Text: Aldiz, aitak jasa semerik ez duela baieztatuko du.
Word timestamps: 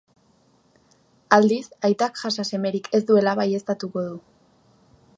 Aldiz, 1.37 1.61
aitak 1.91 2.19
jasa 2.23 2.47
semerik 2.51 2.91
ez 3.01 3.05
duela 3.13 3.39
baieztatuko 3.41 4.09
du. 4.11 4.21